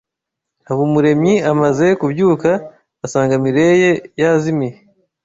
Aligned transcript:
Habumuremyi 0.67 1.35
amaze 1.51 1.85
kubyuka, 1.99 2.49
asanga 3.05 3.35
Mirelle 3.43 3.91
yazimiye. 4.21 4.75